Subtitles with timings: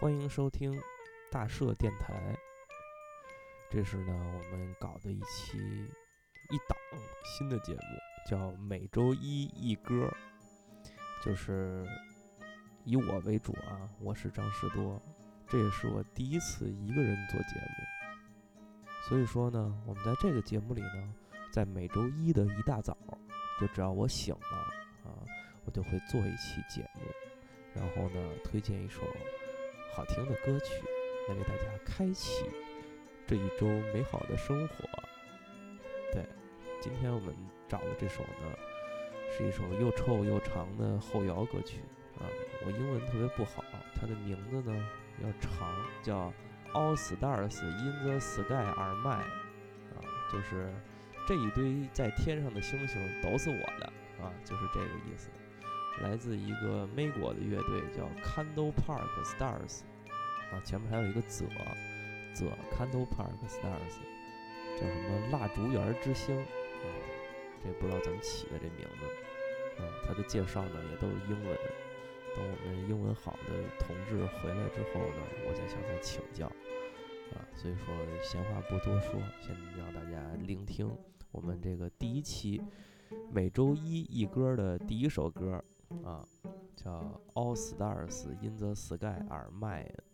[0.00, 0.72] 欢迎收听
[1.30, 2.34] 大社电台。
[3.68, 4.14] 这是呢，
[4.50, 5.58] 我们搞的一期
[6.48, 6.78] 一档
[7.22, 7.80] 新的节目，
[8.26, 10.10] 叫每周一一歌，
[11.22, 11.86] 就是
[12.84, 14.98] 以我为主啊，我是张士多，
[15.46, 18.88] 这也是我第一次一个人做节目。
[19.06, 21.14] 所以说呢，我们在这个节目里呢，
[21.52, 22.96] 在每周一的一大早，
[23.60, 24.56] 就只要我醒了
[25.04, 25.12] 啊，
[25.66, 27.02] 我就会做一期节目，
[27.74, 29.02] 然后呢，推荐一首
[30.00, 30.82] 好听的歌曲，
[31.28, 32.46] 来为大家开启
[33.26, 34.76] 这一周美好的生活。
[36.10, 36.24] 对，
[36.80, 37.36] 今天我们
[37.68, 38.56] 找的这首呢，
[39.30, 41.80] 是一首又臭又长的后摇歌曲
[42.18, 42.24] 啊。
[42.64, 43.62] 我英文特别不好，
[43.94, 44.88] 它的名字呢
[45.22, 45.70] 要长，
[46.02, 46.32] 叫。
[46.72, 50.00] All stars in the sky are My 啊，
[50.32, 50.72] 就是
[51.26, 55.28] 这一堆在天上的星星都是我的啊，就是这个意思。
[56.00, 59.80] 来自一个美国的乐队叫 Candle Park Stars，
[60.52, 61.46] 啊，前面还有一个泽
[62.34, 64.00] 泽 Candle Park Stars，
[64.78, 66.88] 叫什么蜡烛园之星啊，
[67.62, 69.06] 这不知道怎么起的这名字。
[69.82, 71.58] 啊，它的介绍呢也都是英文。
[72.32, 76.46] 等我们英文好的同志回来之后呢，我再向他请教，
[77.34, 77.86] 啊，所以说
[78.22, 80.88] 闲话不多说，先让大家聆听
[81.32, 82.62] 我们这个第一期
[83.32, 85.64] 每周一一歌的第一首歌，
[86.04, 86.24] 啊，
[86.76, 90.09] 叫 All Stars in the Sky Are Mine。